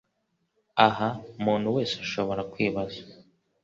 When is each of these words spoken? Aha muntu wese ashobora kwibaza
Aha 0.87 1.09
muntu 1.43 1.67
wese 1.75 1.95
ashobora 2.05 2.41
kwibaza 2.51 3.01